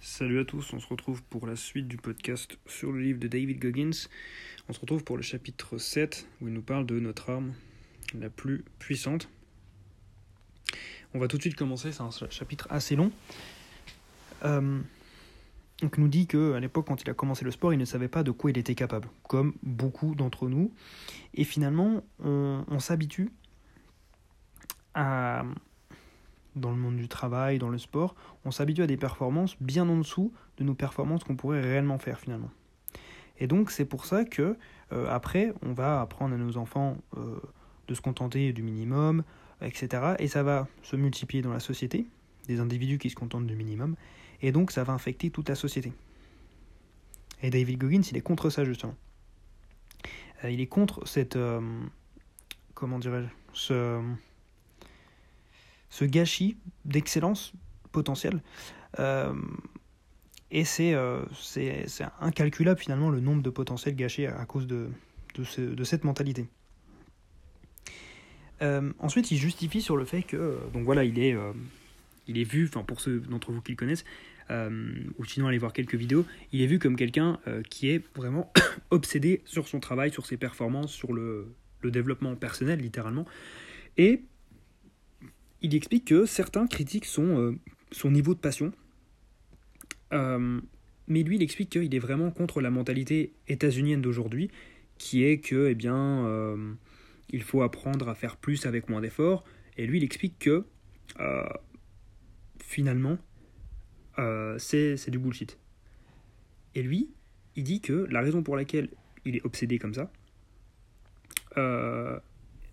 [0.00, 3.26] Salut à tous, on se retrouve pour la suite du podcast sur le livre de
[3.26, 4.06] David Goggins.
[4.68, 7.52] On se retrouve pour le chapitre 7 où il nous parle de notre arme
[8.14, 9.28] la plus puissante.
[11.14, 13.10] On va tout de suite commencer, c'est un chapitre assez long.
[14.44, 14.80] Euh,
[15.82, 18.22] donc nous dit qu'à l'époque, quand il a commencé le sport, il ne savait pas
[18.22, 20.72] de quoi il était capable, comme beaucoup d'entre nous.
[21.34, 23.30] Et finalement, on s'habitue
[24.94, 25.44] à,
[26.60, 28.14] dans le monde du travail, dans le sport,
[28.44, 32.20] on s'habitue à des performances bien en dessous de nos performances qu'on pourrait réellement faire
[32.20, 32.50] finalement.
[33.38, 34.56] Et donc c'est pour ça que
[34.92, 37.40] euh, après on va apprendre à nos enfants euh,
[37.86, 39.22] de se contenter du minimum,
[39.60, 40.14] etc.
[40.18, 42.06] Et ça va se multiplier dans la société,
[42.46, 43.96] des individus qui se contentent du minimum,
[44.42, 45.92] et donc ça va infecter toute la société.
[47.42, 48.96] Et David Goggins, il est contre ça justement.
[50.44, 51.38] Euh, il est contre cette,
[52.74, 54.00] comment dirais-je, ce
[55.90, 57.52] ce gâchis d'excellence
[57.92, 58.42] potentielle.
[58.98, 59.34] Euh,
[60.50, 61.86] et euh, c'est
[62.20, 64.88] incalculable finalement le nombre de potentiels gâchés à cause de,
[65.34, 66.46] de, de cette mentalité.
[68.62, 71.36] Euh, ensuite, il justifie sur le fait que, donc voilà, il est,
[72.26, 74.04] il est vu, enfin pour ceux d'entre vous qui le connaissent,
[74.50, 78.50] ou sinon aller voir quelques vidéos, il est vu comme quelqu'un qui est vraiment
[78.90, 83.26] obsédé sur son travail, sur ses performances, sur le, le développement personnel littéralement.
[83.98, 84.22] Et
[85.62, 87.58] il explique que certains critiquent son, euh,
[87.92, 88.72] son niveau de passion,
[90.12, 90.60] euh,
[91.06, 94.50] mais lui, il explique qu'il est vraiment contre la mentalité états-unienne d'aujourd'hui,
[94.98, 96.74] qui est que, eh bien, euh,
[97.30, 99.44] il faut apprendre à faire plus avec moins d'efforts.
[99.76, 100.64] Et lui, il explique que,
[102.60, 103.18] finalement,
[104.58, 105.58] c'est du bullshit.
[106.74, 107.10] Et lui,
[107.56, 108.90] il dit que la raison pour laquelle
[109.24, 110.10] il est obsédé comme ça,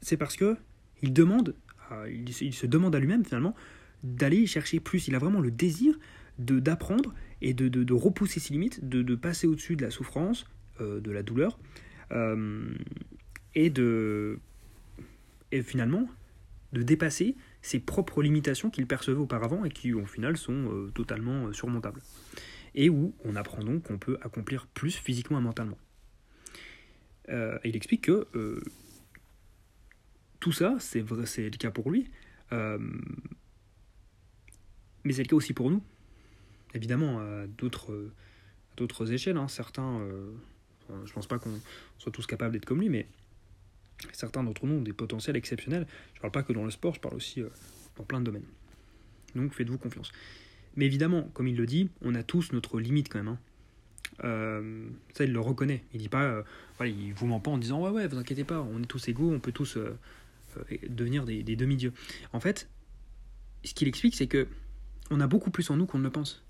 [0.01, 0.57] c'est parce que
[1.01, 1.55] il demande
[2.09, 3.55] il, se demande à lui-même finalement
[4.03, 5.07] d'aller chercher plus.
[5.07, 5.97] Il a vraiment le désir
[6.39, 10.45] de d'apprendre et de, repousser ses limites, de, passer au-dessus de la souffrance,
[10.81, 11.59] euh, de la douleur,
[12.11, 12.73] euh,
[13.53, 14.39] et de
[15.51, 16.09] et finalement
[16.73, 21.53] de dépasser ses propres limitations qu'il percevait auparavant et qui au final sont euh, totalement
[21.53, 22.01] surmontables.
[22.73, 25.77] Et où on apprend donc qu'on peut accomplir plus physiquement et mentalement.
[27.29, 28.27] il explique que
[30.45, 32.07] tout ça, c'est le cas pour lui.
[32.53, 32.77] Euh,
[35.03, 35.81] mais c'est le cas aussi pour nous.
[36.75, 39.37] Évidemment, à d'autres, échelles.
[39.37, 39.47] Hein.
[39.47, 40.29] Certains, euh,
[41.03, 41.59] je pense pas qu'on
[41.97, 43.07] soit tous capables d'être comme lui, mais
[44.13, 45.87] certains d'entre nous ont des potentiels exceptionnels.
[46.13, 47.49] Je parle pas que dans le sport, je parle aussi euh,
[47.97, 48.45] dans plein de domaines.
[49.33, 50.11] Donc faites-vous confiance.
[50.75, 53.29] Mais évidemment, comme il le dit, on a tous notre limite quand même.
[53.29, 53.39] Hein.
[54.23, 55.83] Euh, ça, il le reconnaît.
[55.91, 56.43] Il dit pas,
[56.81, 59.31] il vous ment pas en disant ouais ouais, vous inquiétez pas, on est tous égaux,
[59.31, 59.79] on peut tous
[60.87, 61.93] devenir des, demi-dieux.
[62.33, 62.69] En fait,
[63.63, 64.47] ce qu'il explique, c'est que
[65.11, 66.43] on a beaucoup plus en nous qu'on ne le pense.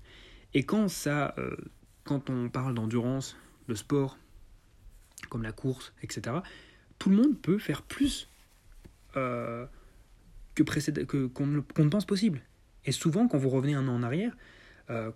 [0.54, 1.56] Et quand ça, euh,
[2.04, 3.36] quand on parle d'endurance,
[3.68, 4.16] de sport,
[5.28, 6.36] comme la course, etc.,
[6.98, 8.28] tout le monde peut faire plus
[9.16, 9.66] euh,
[10.54, 12.40] que qu'on ne pense possible.
[12.84, 14.36] Et souvent, quand vous revenez un an en arrière,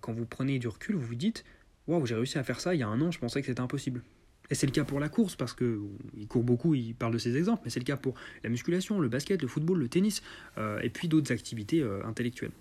[0.01, 1.45] quand vous prenez du recul, vous vous dites
[1.87, 3.61] Waouh, j'ai réussi à faire ça il y a un an, je pensais que c'était
[3.61, 4.03] impossible.
[4.51, 7.37] Et c'est le cas pour la course, parce qu'il court beaucoup, il parle de ses
[7.37, 10.21] exemples, mais c'est le cas pour la musculation, le basket, le football, le tennis,
[10.57, 12.51] euh, et puis d'autres activités euh, intellectuelles.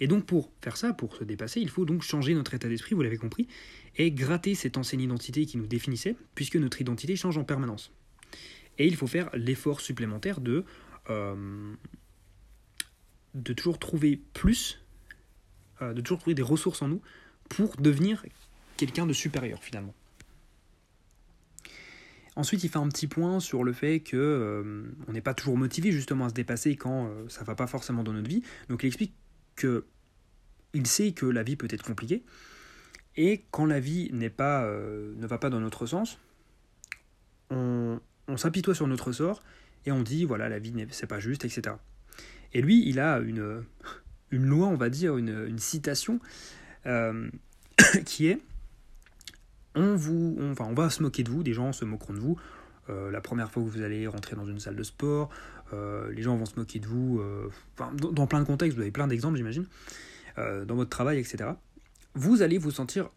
[0.00, 2.94] Et donc pour faire ça, pour se dépasser, il faut donc changer notre état d'esprit,
[2.94, 3.46] vous l'avez compris,
[3.96, 7.92] et gratter cette ancienne identité qui nous définissait, puisque notre identité change en permanence.
[8.78, 10.64] Et il faut faire l'effort supplémentaire de,
[11.10, 11.74] euh,
[13.34, 14.80] de toujours trouver plus,
[15.82, 17.02] de toujours trouver des ressources en nous
[17.50, 18.24] pour devenir
[18.78, 19.94] quelqu'un de supérieur finalement.
[22.36, 25.56] Ensuite, il fait un petit point sur le fait que euh, on n'est pas toujours
[25.56, 28.42] motivé justement à se dépasser quand euh, ça va pas forcément dans notre vie.
[28.68, 29.14] Donc, il explique
[29.54, 29.84] que
[30.72, 32.24] il sait que la vie peut être compliquée
[33.16, 36.18] et quand la vie n'est pas euh, ne va pas dans notre sens,
[37.50, 38.00] on,
[38.36, 39.44] s'apitoie sur notre sort
[39.86, 41.76] et on dit voilà la vie c'est pas juste, etc.
[42.52, 43.62] Et lui, il a une
[44.32, 46.18] une loi, on va dire, une, une citation
[48.04, 48.40] qui est
[49.74, 52.38] on, vous, enfin, on va se moquer de vous, des gens se moqueront de vous.
[52.90, 55.30] Euh, la première fois que vous allez rentrer dans une salle de sport,
[55.72, 57.48] euh, les gens vont se moquer de vous, euh,
[57.94, 59.66] dans, plein de contextes, vous avez plein d'exemples j'imagine,
[60.36, 61.50] dans votre travail, etc.
[62.14, 63.08] Vous allez vous sentir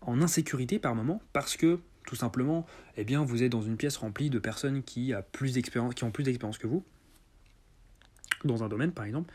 [0.00, 2.66] en insécurité par moment parce que tout simplement,
[2.96, 6.10] eh bien, vous êtes dans une pièce remplie de personnes qui, a plus qui ont
[6.10, 6.84] plus d'expérience que vous,
[8.44, 9.32] dans un domaine par exemple.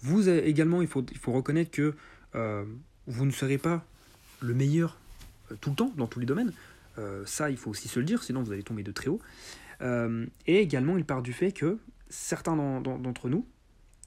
[0.00, 1.94] vous également, il faut, il faut reconnaître que
[3.06, 3.84] vous ne serez pas
[4.40, 4.98] le meilleur
[5.60, 6.52] tout le temps, dans tous les domaines.
[6.98, 9.20] Euh, ça, il faut aussi se le dire, sinon vous allez tomber de très haut.
[9.82, 13.46] Euh, et également, il part du fait que certains d'entre nous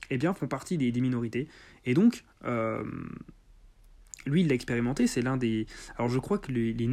[0.10, 1.48] eh bien, font partie des, minorités
[1.86, 2.84] Et donc, euh,
[4.26, 5.68] lui, il l'a expérimenté, c'est l'un des...
[5.98, 6.88] Alors je crois que les, les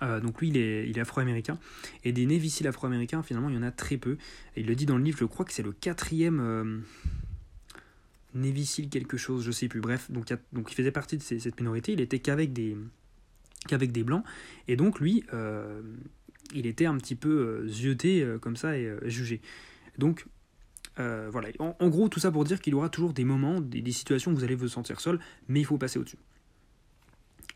[0.00, 1.58] euh, donc lui, il est, est afro-américain.
[2.04, 4.16] Et des néviciles afro-américains, finalement, il y en a très peu.
[4.56, 6.78] Et il le dit dans le livre, je crois que c'est le quatrième euh,
[8.34, 9.80] névicile quelque chose, je sais plus.
[9.80, 11.92] Bref, donc, il, faisait partie de cette minorité.
[11.92, 12.76] Il était qu'avec des,
[13.68, 14.24] qu'avec des blancs.
[14.68, 15.82] Et donc lui, euh,
[16.54, 19.40] il était un petit peu zioté comme ça et jugé.
[19.98, 20.26] Donc
[20.96, 23.92] voilà, en, gros, tout ça pour dire qu'il y aura toujours des moments, des, des
[23.92, 25.18] situations où vous allez vous sentir seul,
[25.48, 26.18] mais il faut passer au-dessus.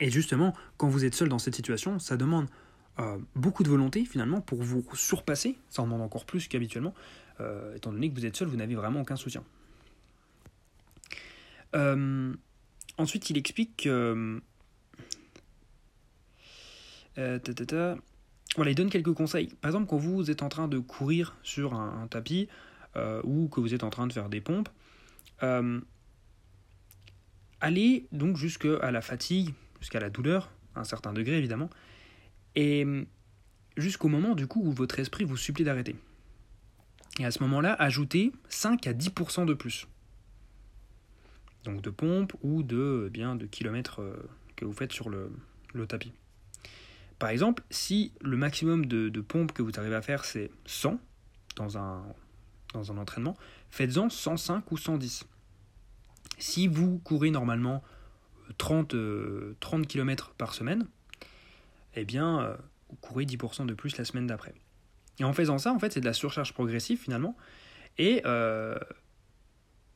[0.00, 2.48] Et justement, quand vous êtes seul dans cette situation, ça demande
[2.98, 6.94] euh, beaucoup de volonté finalement pour vous surpasser, ça en demande encore plus qu'habituellement,
[7.40, 9.44] euh, étant donné que vous êtes seul, vous n'avez vraiment aucun soutien.
[11.74, 12.34] Euh,
[12.98, 14.40] ensuite, il explique que...
[18.56, 19.48] Voilà, il donne quelques conseils.
[19.60, 22.48] Par exemple, quand vous êtes en train de courir sur un, tapis
[23.24, 24.68] ou que vous êtes en train de faire des pompes,
[27.60, 31.70] allez donc jusqu'à la fatigue, jusqu'à la douleur, à un certain degré évidemment,
[32.54, 32.86] et
[33.76, 35.96] jusqu'au moment du coup où votre esprit vous supplie d'arrêter.
[37.18, 39.86] Et à ce moment-là, ajoutez 5 à 10% de plus.
[41.66, 44.16] Donc de pompe ou de, eh bien, de kilomètres euh,
[44.54, 45.30] que vous faites sur le,
[45.86, 46.12] tapis.
[47.18, 50.98] Par exemple, si le maximum de, pompes que vous arrivez à faire c'est 100
[51.56, 52.02] dans un,
[52.74, 53.36] entraînement,
[53.68, 55.26] faites-en 105 ou 110.
[56.38, 57.82] Si vous courez normalement
[58.58, 58.94] 30,
[59.60, 60.86] 30 km par semaine,
[61.94, 62.56] eh bien, euh,
[62.90, 64.54] vous courez 10% de plus la semaine d'après.
[65.18, 67.36] Et en faisant ça, en fait, c'est de la surcharge progressive finalement.
[68.00, 68.78] Euh,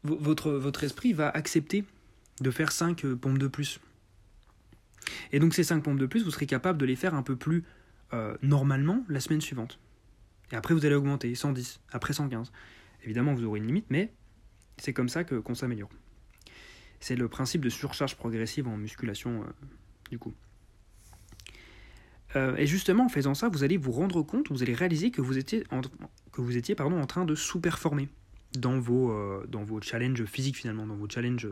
[0.05, 1.85] votre, esprit va accepter
[2.41, 3.81] de faire 5 euh, pompes de plus.
[5.33, 7.37] Et donc ces 5 pompes de plus, vous serez capable de les faire un peu
[7.37, 7.65] plus
[8.43, 9.79] normalement la semaine suivante.
[10.53, 12.51] Et après, vous allez augmenter 110, après 115.
[13.05, 14.13] Évidemment, vous aurez une limite, mais
[14.79, 15.91] c'est comme ça que, qu'on s'améliore.
[16.99, 19.47] C'est le principe de surcharge progressive en musculation, euh,
[20.11, 20.35] du coup.
[22.37, 25.21] Euh, et justement, en faisant ça, vous allez vous rendre compte, vous allez réaliser que
[25.21, 25.65] vous étiez
[26.33, 28.09] que en train de sous-performer
[28.59, 31.49] dans vos, euh, dans vos challenges physiques, finalement, dans vos challenges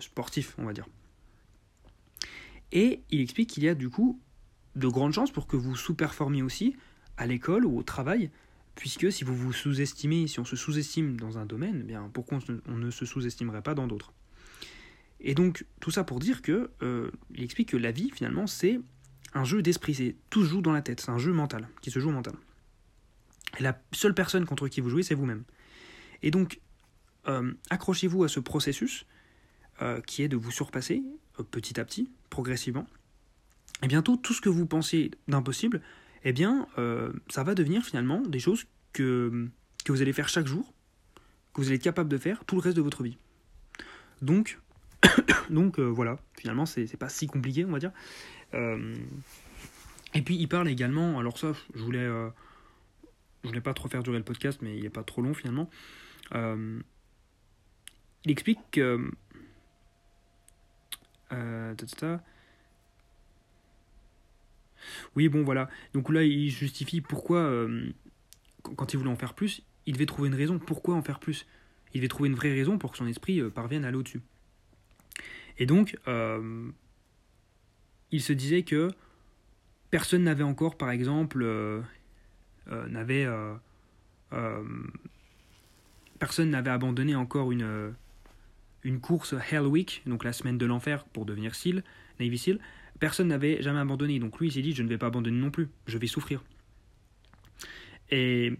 [0.00, 0.86] sportifs, on va dire.
[2.72, 4.20] Et il explique qu'il y a du coup
[4.76, 6.76] de grandes chances pour que vous sous-performiez aussi
[7.16, 8.30] à l'école ou au travail
[8.74, 12.38] puisque si vous vous sous-estimez, si on se sous-estime dans un domaine, eh bien pourquoi
[12.66, 14.12] on ne se sous-estimerait pas dans d'autres?
[15.20, 18.80] Et donc tout ça pour dire que euh, il explique que la vie finalement c'est
[19.34, 21.90] un jeu d'esprit, c'est tout se joue dans la tête, c'est un jeu mental qui
[21.90, 22.34] se joue mental.
[23.58, 25.44] La seule personne contre qui vous jouez c'est vous-même.
[26.22, 26.60] Et donc
[27.28, 29.06] euh, accrochez-vous à ce processus
[29.82, 31.02] euh, qui est de vous surpasser
[31.50, 32.86] petit à petit, progressivement.
[33.82, 35.80] Et bientôt tout ce que vous pensez d'impossible
[36.24, 39.48] eh bien, euh, ça va devenir finalement des choses que,
[39.84, 40.72] que vous allez faire chaque jour,
[41.54, 43.16] que vous allez être capable de faire tout le reste de votre vie.
[44.20, 44.58] Donc,
[45.50, 47.92] donc euh, voilà, finalement, c'est pas si compliqué, on va dire.
[48.54, 48.94] Euh,
[50.12, 52.08] et puis, il parle également, alors ça, je voulais,
[53.42, 55.70] je voulais pas trop faire durer le podcast, mais il n'est pas trop long finalement.
[56.32, 56.82] il
[58.26, 59.10] explique que.
[65.16, 65.68] Oui, bon, voilà.
[65.94, 67.90] Donc là, il justifie pourquoi, euh,
[68.62, 70.58] quand il voulait en faire plus, il devait trouver une raison.
[70.58, 71.46] Pourquoi en faire plus?
[71.94, 74.22] Il devait trouver une vraie raison pour que son esprit euh, parvienne à aller au-dessus.
[75.58, 76.70] Et donc, euh,
[78.10, 78.88] il se disait que
[79.90, 81.44] personne n'avait encore, par exemple,
[82.88, 83.26] n'avait.
[86.18, 87.94] personne n'avait abandonné encore une,
[89.00, 91.82] course Hell Week, donc la semaine de l'enfer pour devenir SEAL,
[92.18, 92.60] Navy SEAL,
[93.00, 94.18] Personne n'avait jamais abandonné.
[94.18, 96.44] Donc lui, il s'est dit, je ne vais pas abandonner non plus, je vais souffrir.
[98.10, 98.52] Et,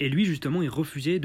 [0.00, 1.20] et lui, justement, il refusait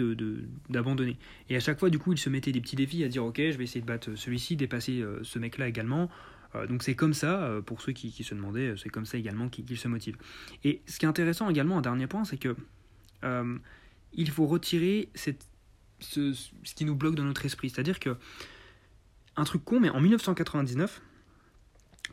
[0.70, 1.14] d'abandonner.
[1.14, 1.18] De,
[1.50, 3.38] et à chaque fois, du coup, il se mettait des petits défis à dire, ok,
[3.38, 6.10] je vais essayer de battre celui-ci, dépasser euh, ce mec-là également.
[6.56, 9.50] Euh, donc c'est comme ça, euh, pour ceux qui, se demandaient, c'est comme ça également
[9.50, 10.18] qu'il se motive.
[10.64, 12.56] Et ce qui est intéressant également, un dernier point, c'est que
[14.14, 15.32] il faut retirer ce,
[16.76, 17.70] qui nous bloque dans notre esprit.
[17.70, 18.18] C'est-à-dire que,
[19.36, 21.02] un truc con, mais en 1999,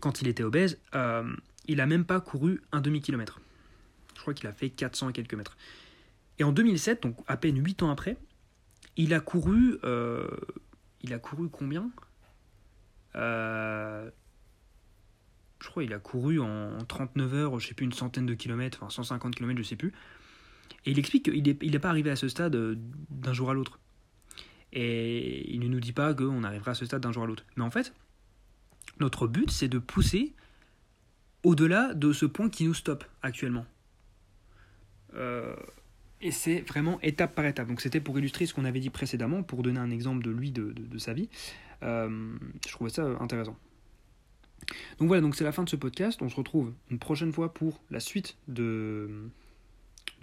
[0.00, 1.30] quand il était obèse, euh,
[1.66, 3.40] il a même pas couru un demi-kilomètre.
[4.16, 5.56] Je crois qu'il a fait 400 et quelques mètres.
[6.38, 8.16] Et en 2007, donc à peine 8 ans après,
[8.96, 9.78] il a couru.
[9.84, 10.28] Euh,
[11.02, 11.90] il a couru combien?
[13.16, 14.10] Euh,
[15.60, 18.78] Je crois qu'il a couru en 39 heures, je sais plus, une centaine de kilomètres,
[18.82, 19.92] enfin 150 kilomètres, je sais plus.
[20.86, 22.56] Et il explique qu'il n'est il pas arrivé à ce stade
[23.10, 23.78] d'un jour à l'autre.
[24.72, 27.44] Et il ne nous dit pas qu'on arrivera à ce stade d'un jour à l'autre.
[27.56, 27.92] Mais en fait,
[29.00, 30.34] notre but, c'est de pousser
[31.42, 33.66] au-delà de ce point qui nous stoppe actuellement.
[35.14, 35.56] Euh,
[36.20, 37.68] et c'est vraiment étape par étape.
[37.68, 40.50] Donc c'était pour illustrer ce qu'on avait dit précédemment, pour donner un exemple de lui,
[40.50, 41.28] de, de, sa vie.
[41.82, 42.34] Euh,
[42.66, 43.56] je trouvais ça intéressant.
[44.98, 46.20] Donc voilà, donc c'est la fin de ce podcast.
[46.22, 49.28] On se retrouve une prochaine fois pour la suite de,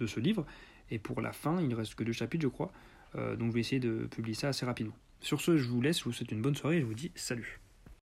[0.00, 0.46] de ce livre.
[0.90, 2.72] Et pour la fin, il ne reste que deux chapitres, je crois.
[3.14, 4.96] Euh, donc je vais essayer de publier ça assez rapidement.
[5.20, 7.10] Sur ce, je vous laisse, je vous souhaite une bonne soirée et je vous dis
[7.14, 7.60] salut.